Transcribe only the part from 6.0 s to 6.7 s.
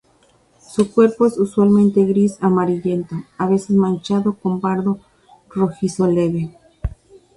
leve.